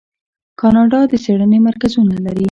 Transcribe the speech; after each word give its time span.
کاناډا 0.59 0.99
د 1.11 1.13
څیړنې 1.23 1.59
مرکزونه 1.67 2.15
لري. 2.25 2.39